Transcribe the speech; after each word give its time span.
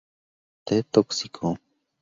T 0.65 0.81
Tóxico. 0.93 1.49